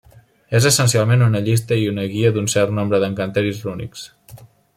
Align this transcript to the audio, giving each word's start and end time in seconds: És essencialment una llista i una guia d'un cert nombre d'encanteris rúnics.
És 0.59 0.67
essencialment 0.69 1.23
una 1.25 1.41
llista 1.49 1.77
i 1.81 1.85
una 1.91 2.07
guia 2.15 2.33
d'un 2.39 2.49
cert 2.55 2.75
nombre 2.79 3.01
d'encanteris 3.05 3.61
rúnics. 3.69 4.09